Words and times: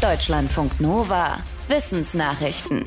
Deutschlandfunk 0.00 0.80
Nova. 0.80 1.38
Wissensnachrichten. 1.66 2.86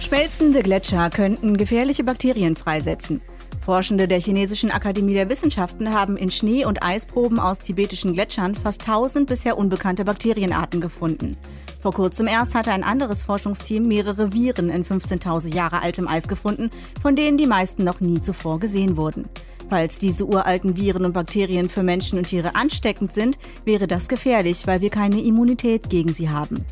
Schmelzende 0.00 0.62
Gletscher 0.62 1.08
könnten 1.08 1.56
gefährliche 1.56 2.04
Bakterien 2.04 2.56
freisetzen. 2.56 3.22
Forschende 3.64 4.06
der 4.06 4.20
Chinesischen 4.20 4.70
Akademie 4.70 5.14
der 5.14 5.30
Wissenschaften 5.30 5.94
haben 5.94 6.18
in 6.18 6.30
Schnee- 6.30 6.66
und 6.66 6.82
Eisproben 6.82 7.40
aus 7.40 7.60
tibetischen 7.60 8.12
Gletschern 8.12 8.54
fast 8.54 8.82
1000 8.82 9.26
bisher 9.26 9.56
unbekannte 9.56 10.04
Bakterienarten 10.04 10.82
gefunden. 10.82 11.38
Vor 11.80 11.94
kurzem 11.94 12.26
erst 12.26 12.54
hatte 12.54 12.72
ein 12.72 12.84
anderes 12.84 13.22
Forschungsteam 13.22 13.88
mehrere 13.88 14.34
Viren 14.34 14.68
in 14.68 14.84
15.000 14.84 15.54
Jahre 15.54 15.80
altem 15.80 16.06
Eis 16.06 16.28
gefunden, 16.28 16.68
von 17.00 17.16
denen 17.16 17.38
die 17.38 17.46
meisten 17.46 17.84
noch 17.84 18.00
nie 18.00 18.20
zuvor 18.20 18.60
gesehen 18.60 18.98
wurden. 18.98 19.30
Falls 19.70 19.96
diese 19.96 20.26
uralten 20.26 20.76
Viren 20.76 21.06
und 21.06 21.14
Bakterien 21.14 21.70
für 21.70 21.82
Menschen 21.82 22.18
und 22.18 22.26
Tiere 22.26 22.54
ansteckend 22.56 23.14
sind, 23.14 23.38
wäre 23.64 23.86
das 23.86 24.08
gefährlich, 24.08 24.66
weil 24.66 24.82
wir 24.82 24.90
keine 24.90 25.22
Immunität 25.22 25.88
gegen 25.88 26.12
sie 26.12 26.28
haben. 26.28 26.66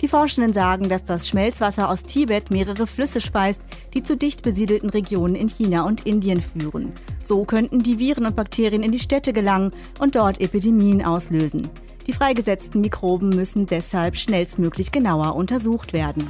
Die 0.00 0.08
Forschenden 0.08 0.52
sagen, 0.52 0.88
dass 0.88 1.02
das 1.02 1.26
Schmelzwasser 1.26 1.88
aus 1.88 2.04
Tibet 2.04 2.50
mehrere 2.50 2.86
Flüsse 2.86 3.20
speist, 3.20 3.60
die 3.94 4.02
zu 4.02 4.16
dicht 4.16 4.42
besiedelten 4.42 4.90
Regionen 4.90 5.34
in 5.34 5.48
China 5.48 5.82
und 5.82 6.06
Indien 6.06 6.40
führen. 6.40 6.92
So 7.20 7.44
könnten 7.44 7.82
die 7.82 7.98
Viren 7.98 8.26
und 8.26 8.36
Bakterien 8.36 8.84
in 8.84 8.92
die 8.92 9.00
Städte 9.00 9.32
gelangen 9.32 9.72
und 9.98 10.14
dort 10.14 10.40
Epidemien 10.40 11.04
auslösen. 11.04 11.68
Die 12.06 12.12
freigesetzten 12.12 12.80
Mikroben 12.80 13.30
müssen 13.30 13.66
deshalb 13.66 14.16
schnellstmöglich 14.16 14.92
genauer 14.92 15.34
untersucht 15.34 15.92
werden. 15.92 16.28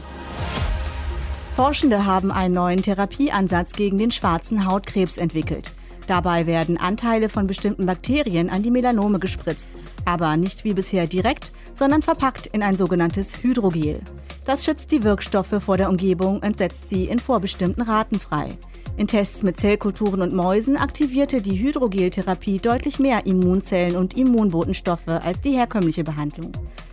Forschende 1.54 2.06
haben 2.06 2.32
einen 2.32 2.54
neuen 2.54 2.82
Therapieansatz 2.82 3.74
gegen 3.74 3.98
den 3.98 4.10
schwarzen 4.10 4.64
Hautkrebs 4.64 5.18
entwickelt. 5.18 5.72
Dabei 6.08 6.46
werden 6.46 6.78
Anteile 6.78 7.28
von 7.28 7.46
bestimmten 7.46 7.84
Bakterien 7.84 8.48
an 8.48 8.62
die 8.62 8.70
Melanome 8.70 9.18
gespritzt, 9.18 9.68
aber 10.06 10.38
nicht 10.38 10.64
wie 10.64 10.72
bisher 10.72 11.06
direkt, 11.06 11.52
sondern 11.74 12.00
verpackt 12.00 12.46
in 12.46 12.62
ein 12.62 12.78
sogenanntes 12.78 13.42
Hydrogel. 13.42 14.00
Das 14.46 14.64
schützt 14.64 14.90
die 14.90 15.04
Wirkstoffe 15.04 15.62
vor 15.62 15.76
der 15.76 15.90
Umgebung 15.90 16.40
und 16.40 16.56
setzt 16.56 16.88
sie 16.88 17.04
in 17.04 17.18
vorbestimmten 17.18 17.82
Raten 17.82 18.18
frei. 18.18 18.56
In 18.96 19.06
Tests 19.06 19.42
mit 19.42 19.60
Zellkulturen 19.60 20.22
und 20.22 20.32
Mäusen 20.32 20.78
aktivierte 20.78 21.42
die 21.42 21.58
Hydrogeltherapie 21.58 22.58
deutlich 22.58 22.98
mehr 22.98 23.26
Immunzellen 23.26 23.94
und 23.94 24.16
Immunbotenstoffe 24.16 25.08
als 25.08 25.42
die 25.42 25.52
herkömmliche 25.52 26.04
Behandlung. 26.04 26.52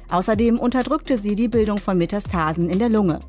Außerdem 0.09 0.59
unterdrückte 0.59 1.17
sie 1.17 1.35
die 1.35 1.47
Bildung 1.47 1.77
von 1.77 1.97
Metastasen 1.97 2.69
in 2.69 2.79
der 2.79 2.89
Lunge. 2.89 3.21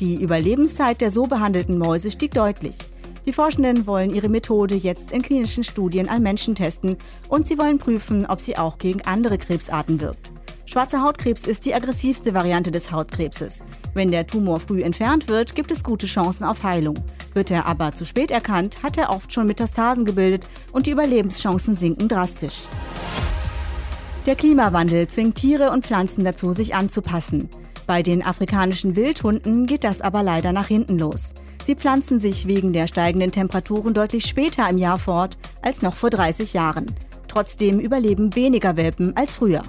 Die 0.00 0.20
Überlebenszeit 0.20 1.00
der 1.00 1.12
so 1.12 1.28
behandelten 1.28 1.78
Mäuse 1.78 2.10
stieg 2.10 2.34
deutlich. 2.34 2.76
Die 3.26 3.32
Forschenden 3.32 3.86
wollen 3.86 4.14
ihre 4.14 4.28
Methode 4.28 4.74
jetzt 4.74 5.12
in 5.12 5.22
klinischen 5.22 5.64
Studien 5.64 6.08
an 6.08 6.22
Menschen 6.22 6.54
testen 6.54 6.96
und 7.28 7.46
sie 7.46 7.58
wollen 7.58 7.78
prüfen, 7.78 8.26
ob 8.26 8.40
sie 8.40 8.56
auch 8.56 8.78
gegen 8.78 9.02
andere 9.02 9.38
Krebsarten 9.38 10.00
wirkt. 10.00 10.32
Schwarzer 10.66 11.02
Hautkrebs 11.02 11.46
ist 11.46 11.64
die 11.64 11.74
aggressivste 11.74 12.34
Variante 12.34 12.70
des 12.70 12.92
Hautkrebses. 12.92 13.62
Wenn 13.94 14.10
der 14.10 14.26
Tumor 14.26 14.60
früh 14.60 14.82
entfernt 14.82 15.26
wird, 15.26 15.54
gibt 15.54 15.70
es 15.70 15.82
gute 15.82 16.06
Chancen 16.06 16.44
auf 16.44 16.62
Heilung. 16.62 16.98
Wird 17.32 17.50
er 17.50 17.64
aber 17.64 17.94
zu 17.94 18.04
spät 18.04 18.30
erkannt, 18.30 18.82
hat 18.82 18.98
er 18.98 19.08
oft 19.08 19.32
schon 19.32 19.46
Metastasen 19.46 20.04
gebildet 20.04 20.46
und 20.70 20.86
die 20.86 20.90
Überlebenschancen 20.90 21.74
sinken 21.74 22.08
drastisch. 22.08 22.64
Der 24.26 24.36
Klimawandel 24.36 25.06
zwingt 25.06 25.36
Tiere 25.36 25.70
und 25.70 25.86
Pflanzen 25.86 26.22
dazu, 26.22 26.52
sich 26.52 26.74
anzupassen. 26.74 27.48
Bei 27.86 28.02
den 28.02 28.22
afrikanischen 28.22 28.94
Wildhunden 28.94 29.64
geht 29.64 29.84
das 29.84 30.02
aber 30.02 30.22
leider 30.22 30.52
nach 30.52 30.68
hinten 30.68 30.98
los. 30.98 31.32
Sie 31.68 31.74
pflanzen 31.74 32.18
sich 32.18 32.46
wegen 32.46 32.72
der 32.72 32.86
steigenden 32.86 33.30
Temperaturen 33.30 33.92
deutlich 33.92 34.24
später 34.24 34.66
im 34.70 34.78
Jahr 34.78 34.98
fort 34.98 35.36
als 35.60 35.82
noch 35.82 35.94
vor 35.94 36.08
30 36.08 36.54
Jahren. 36.54 36.86
Trotzdem 37.28 37.78
überleben 37.78 38.34
weniger 38.34 38.78
Welpen 38.78 39.14
als 39.18 39.34
früher. 39.34 39.62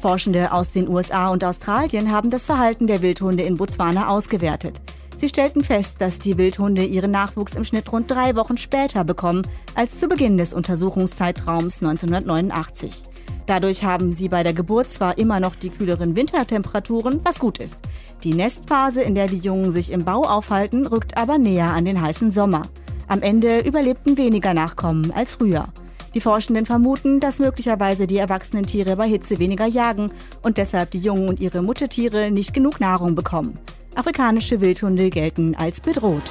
Forschende 0.00 0.50
aus 0.50 0.70
den 0.70 0.88
USA 0.88 1.28
und 1.28 1.44
Australien 1.44 2.10
haben 2.10 2.30
das 2.30 2.46
Verhalten 2.46 2.86
der 2.86 3.02
Wildhunde 3.02 3.42
in 3.42 3.58
Botswana 3.58 4.08
ausgewertet. 4.08 4.80
Sie 5.18 5.28
stellten 5.28 5.62
fest, 5.62 5.96
dass 5.98 6.18
die 6.18 6.38
Wildhunde 6.38 6.84
ihren 6.84 7.10
Nachwuchs 7.10 7.54
im 7.54 7.64
Schnitt 7.64 7.92
rund 7.92 8.10
drei 8.10 8.34
Wochen 8.34 8.56
später 8.56 9.04
bekommen 9.04 9.46
als 9.74 10.00
zu 10.00 10.08
Beginn 10.08 10.38
des 10.38 10.54
Untersuchungszeitraums 10.54 11.82
1989. 11.82 13.02
Dadurch 13.46 13.84
haben 13.84 14.12
sie 14.12 14.28
bei 14.28 14.42
der 14.42 14.52
Geburt 14.52 14.88
zwar 14.90 15.18
immer 15.18 15.40
noch 15.40 15.54
die 15.54 15.70
kühleren 15.70 16.14
Wintertemperaturen, 16.16 17.20
was 17.24 17.38
gut 17.38 17.58
ist. 17.58 17.76
Die 18.22 18.34
Nestphase, 18.34 19.02
in 19.02 19.14
der 19.14 19.26
die 19.26 19.38
Jungen 19.38 19.70
sich 19.70 19.90
im 19.90 20.04
Bau 20.04 20.24
aufhalten, 20.24 20.86
rückt 20.86 21.16
aber 21.16 21.38
näher 21.38 21.72
an 21.72 21.84
den 21.84 22.00
heißen 22.00 22.30
Sommer. 22.30 22.68
Am 23.08 23.20
Ende 23.20 23.60
überlebten 23.60 24.16
weniger 24.16 24.54
Nachkommen 24.54 25.10
als 25.10 25.34
früher. 25.34 25.68
Die 26.14 26.20
Forschenden 26.20 26.66
vermuten, 26.66 27.20
dass 27.20 27.38
möglicherweise 27.38 28.06
die 28.06 28.18
erwachsenen 28.18 28.66
Tiere 28.66 28.96
bei 28.96 29.08
Hitze 29.08 29.38
weniger 29.38 29.66
jagen 29.66 30.12
und 30.42 30.58
deshalb 30.58 30.90
die 30.90 31.00
Jungen 31.00 31.28
und 31.28 31.40
ihre 31.40 31.62
Muttertiere 31.62 32.30
nicht 32.30 32.52
genug 32.52 32.80
Nahrung 32.80 33.14
bekommen. 33.14 33.58
Afrikanische 33.94 34.60
Wildhunde 34.60 35.10
gelten 35.10 35.54
als 35.54 35.80
bedroht. 35.80 36.30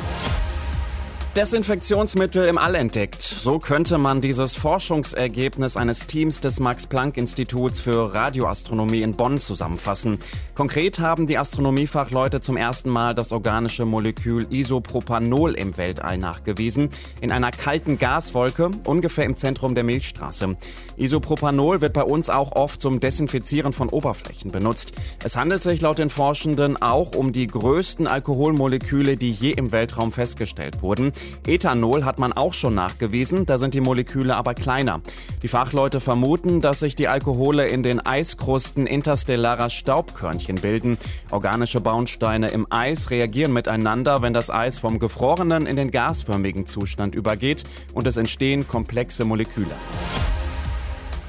Desinfektionsmittel 1.37 2.45
im 2.49 2.57
All 2.57 2.75
entdeckt. 2.75 3.21
So 3.21 3.57
könnte 3.57 3.97
man 3.97 4.19
dieses 4.19 4.53
Forschungsergebnis 4.55 5.77
eines 5.77 6.05
Teams 6.05 6.41
des 6.41 6.59
Max-Planck-Instituts 6.59 7.79
für 7.79 8.13
Radioastronomie 8.13 9.01
in 9.01 9.13
Bonn 9.13 9.39
zusammenfassen. 9.39 10.19
Konkret 10.55 10.99
haben 10.99 11.27
die 11.27 11.37
Astronomiefachleute 11.37 12.41
zum 12.41 12.57
ersten 12.57 12.89
Mal 12.89 13.15
das 13.15 13.31
organische 13.31 13.85
Molekül 13.85 14.45
Isopropanol 14.49 15.53
im 15.53 15.77
Weltall 15.77 16.17
nachgewiesen, 16.17 16.89
in 17.21 17.31
einer 17.31 17.51
kalten 17.51 17.97
Gaswolke 17.97 18.69
ungefähr 18.83 19.23
im 19.23 19.37
Zentrum 19.37 19.73
der 19.73 19.85
Milchstraße. 19.85 20.57
Isopropanol 20.97 21.79
wird 21.79 21.93
bei 21.93 22.03
uns 22.03 22.29
auch 22.29 22.51
oft 22.57 22.81
zum 22.81 22.99
Desinfizieren 22.99 23.71
von 23.71 23.87
Oberflächen 23.87 24.51
benutzt. 24.51 24.91
Es 25.23 25.37
handelt 25.37 25.63
sich 25.63 25.79
laut 25.79 25.97
den 25.97 26.09
Forschenden 26.09 26.75
auch 26.81 27.15
um 27.15 27.31
die 27.31 27.47
größten 27.47 28.05
Alkoholmoleküle, 28.05 29.15
die 29.15 29.31
je 29.31 29.51
im 29.51 29.71
Weltraum 29.71 30.11
festgestellt 30.11 30.81
wurden. 30.81 31.13
Ethanol 31.45 32.05
hat 32.05 32.19
man 32.19 32.33
auch 32.33 32.53
schon 32.53 32.75
nachgewiesen, 32.75 33.45
da 33.45 33.57
sind 33.57 33.73
die 33.73 33.81
Moleküle 33.81 34.35
aber 34.35 34.53
kleiner. 34.53 35.01
Die 35.41 35.47
Fachleute 35.47 35.99
vermuten, 35.99 36.61
dass 36.61 36.79
sich 36.79 36.95
die 36.95 37.07
Alkohole 37.07 37.67
in 37.67 37.83
den 37.83 37.99
Eiskrusten 37.99 38.87
interstellarer 38.87 39.69
Staubkörnchen 39.69 40.55
bilden. 40.55 40.97
Organische 41.31 41.81
Bausteine 41.81 42.49
im 42.49 42.67
Eis 42.69 43.09
reagieren 43.09 43.53
miteinander, 43.53 44.21
wenn 44.21 44.33
das 44.33 44.49
Eis 44.49 44.79
vom 44.79 44.99
gefrorenen 44.99 45.65
in 45.65 45.75
den 45.75 45.91
gasförmigen 45.91 46.65
Zustand 46.65 47.15
übergeht 47.15 47.63
und 47.93 48.07
es 48.07 48.17
entstehen 48.17 48.67
komplexe 48.67 49.25
Moleküle. 49.25 49.75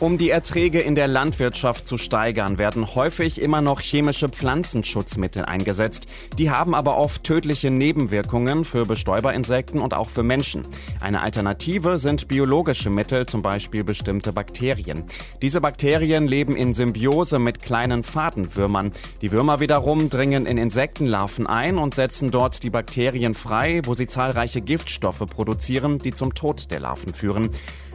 Um 0.02 0.18
die 0.18 0.30
Erträge 0.30 0.80
in 0.80 0.96
der 0.96 1.06
Landwirtschaft 1.06 1.86
zu 1.86 1.96
steigern, 1.96 2.58
werden 2.58 2.96
häufig 2.96 3.40
immer 3.40 3.60
noch 3.60 3.80
chemische 3.80 4.28
Pflanzenschutzmittel 4.28 5.44
eingesetzt. 5.44 6.08
Die 6.36 6.50
haben 6.50 6.74
aber 6.74 6.96
oft 6.96 7.22
tödliche 7.22 7.70
Nebenwirkungen 7.70 8.64
für 8.64 8.84
Bestäuberinsekten 8.84 9.80
und 9.80 9.94
auch 9.94 10.08
für 10.08 10.24
Menschen. 10.24 10.66
Eine 10.98 11.20
Alternative 11.20 11.98
sind 11.98 12.26
biologische 12.26 12.90
Mittel, 12.90 13.26
zum 13.26 13.42
Beispiel 13.42 13.84
bestimmte 13.84 14.32
Bakterien. 14.32 15.04
Diese 15.40 15.60
Bakterien 15.60 16.26
leben 16.26 16.56
in 16.56 16.72
Symbiose 16.72 17.38
mit 17.38 17.62
kleinen 17.62 18.02
Fadenwürmern. 18.02 18.90
Die 19.20 19.30
Würmer 19.30 19.60
wiederum 19.60 20.10
dringen 20.10 20.46
in 20.46 20.58
Insektenlarven 20.58 21.46
ein 21.46 21.78
und 21.78 21.94
setzen 21.94 22.32
dort 22.32 22.64
die 22.64 22.70
Bakterien 22.70 23.34
frei, 23.34 23.82
wo 23.84 23.94
sie 23.94 24.08
zahlreiche 24.08 24.62
Giftstoffe 24.62 25.24
produzieren, 25.30 26.00
die 26.00 26.12
zum 26.12 26.34
Tod 26.34 26.72
der 26.72 26.80
Larven 26.80 27.14
führen. 27.14 27.50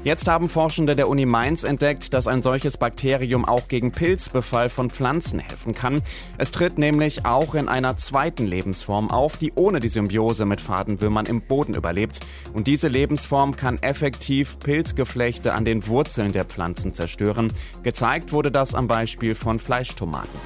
Jetzt 0.07 0.29
haben 0.29 0.47
Forschende 0.47 0.95
der 0.95 1.09
Uni 1.09 1.25
Mainz 1.25 1.65
entdeckt, 1.65 2.13
dass 2.13 2.29
ein 2.29 2.41
solches 2.41 2.77
Bakterium 2.77 3.43
auch 3.43 3.67
gegen 3.67 3.91
Pilzbefall 3.91 4.69
von 4.69 4.89
Pflanzen 4.89 5.37
helfen 5.37 5.73
kann. 5.73 6.01
Es 6.37 6.51
tritt 6.51 6.77
nämlich 6.77 7.25
auch 7.25 7.55
in 7.55 7.67
einer 7.67 7.97
zweiten 7.97 8.47
Lebensform 8.47 9.11
auf, 9.11 9.35
die 9.35 9.51
ohne 9.55 9.81
die 9.81 9.89
Symbiose 9.89 10.45
mit 10.45 10.61
Fadenwürmern 10.61 11.25
im 11.25 11.41
Boden 11.41 11.73
überlebt. 11.73 12.21
Und 12.53 12.67
diese 12.67 12.87
Lebensform 12.87 13.57
kann 13.57 13.83
effektiv 13.83 14.59
Pilzgeflechte 14.59 15.53
an 15.53 15.65
den 15.65 15.85
Wurzeln 15.87 16.31
der 16.31 16.45
Pflanzen 16.45 16.93
zerstören. 16.93 17.51
Gezeigt 17.83 18.31
wurde 18.31 18.49
das 18.49 18.75
am 18.75 18.87
Beispiel 18.87 19.35
von 19.35 19.59
Fleischtomaten. 19.59 20.39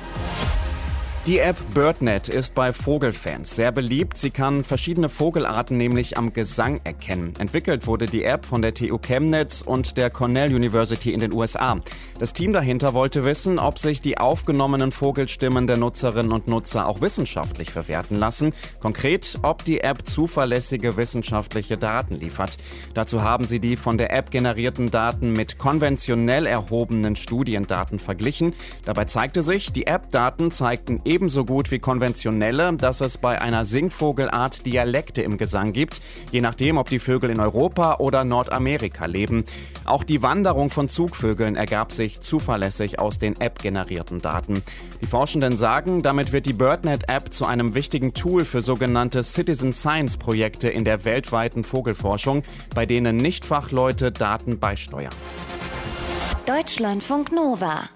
Die 1.27 1.37
App 1.37 1.55
BirdNet 1.75 2.29
ist 2.29 2.55
bei 2.55 2.73
Vogelfans 2.73 3.55
sehr 3.55 3.71
beliebt. 3.71 4.17
Sie 4.17 4.31
kann 4.31 4.63
verschiedene 4.63 5.07
Vogelarten 5.07 5.77
nämlich 5.77 6.17
am 6.17 6.33
Gesang 6.33 6.81
erkennen. 6.83 7.35
Entwickelt 7.37 7.85
wurde 7.85 8.07
die 8.07 8.23
App 8.23 8.43
von 8.43 8.63
der 8.63 8.73
TU 8.73 8.97
Chemnitz 8.97 9.61
und 9.61 9.97
der 9.97 10.09
Cornell 10.09 10.51
University 10.51 11.13
in 11.13 11.19
den 11.19 11.31
USA. 11.31 11.79
Das 12.17 12.33
Team 12.33 12.53
dahinter 12.53 12.95
wollte 12.95 13.23
wissen, 13.23 13.59
ob 13.59 13.77
sich 13.77 14.01
die 14.01 14.17
aufgenommenen 14.17 14.91
Vogelstimmen 14.91 15.67
der 15.67 15.77
Nutzerinnen 15.77 16.31
und 16.31 16.47
Nutzer 16.47 16.87
auch 16.87 17.01
wissenschaftlich 17.01 17.69
verwerten 17.69 18.17
lassen. 18.17 18.53
Konkret, 18.79 19.37
ob 19.43 19.63
die 19.63 19.81
App 19.81 20.07
zuverlässige 20.07 20.97
wissenschaftliche 20.97 21.77
Daten 21.77 22.15
liefert. 22.15 22.57
Dazu 22.95 23.21
haben 23.21 23.45
sie 23.47 23.59
die 23.59 23.75
von 23.75 23.99
der 23.99 24.11
App 24.11 24.31
generierten 24.31 24.89
Daten 24.89 25.33
mit 25.33 25.59
konventionell 25.59 26.47
erhobenen 26.47 27.15
Studiendaten 27.15 27.99
verglichen. 27.99 28.55
Dabei 28.85 29.05
zeigte 29.05 29.43
sich, 29.43 29.71
die 29.71 29.85
App-Daten 29.85 30.49
zeigten 30.49 30.99
ebenso 31.11 31.43
gut 31.43 31.71
wie 31.71 31.79
konventionelle, 31.79 32.73
dass 32.77 33.01
es 33.01 33.17
bei 33.17 33.41
einer 33.41 33.65
Singvogelart 33.65 34.65
Dialekte 34.65 35.21
im 35.21 35.37
Gesang 35.37 35.73
gibt, 35.73 36.01
je 36.31 36.39
nachdem, 36.39 36.77
ob 36.77 36.89
die 36.89 36.99
Vögel 36.99 37.29
in 37.29 37.41
Europa 37.41 37.97
oder 37.97 38.23
Nordamerika 38.23 39.07
leben. 39.07 39.43
Auch 39.83 40.05
die 40.05 40.23
Wanderung 40.23 40.69
von 40.69 40.87
Zugvögeln 40.87 41.57
ergab 41.57 41.91
sich 41.91 42.21
zuverlässig 42.21 42.97
aus 42.97 43.19
den 43.19 43.39
App-generierten 43.41 44.21
Daten. 44.21 44.63
Die 45.01 45.05
Forschenden 45.05 45.57
sagen, 45.57 46.01
damit 46.01 46.31
wird 46.31 46.45
die 46.45 46.53
BirdNet-App 46.53 47.33
zu 47.33 47.45
einem 47.45 47.75
wichtigen 47.75 48.13
Tool 48.13 48.45
für 48.45 48.61
sogenannte 48.61 49.21
Citizen 49.21 49.73
Science-Projekte 49.73 50.69
in 50.69 50.85
der 50.85 51.03
weltweiten 51.03 51.65
Vogelforschung, 51.65 52.43
bei 52.73 52.85
denen 52.85 53.17
Nichtfachleute 53.17 54.13
Daten 54.13 54.59
beisteuern. 54.59 55.13
Deutschlandfunk 56.45 57.33
Nova 57.33 57.89